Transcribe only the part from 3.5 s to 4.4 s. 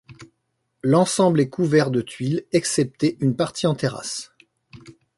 en terrasse.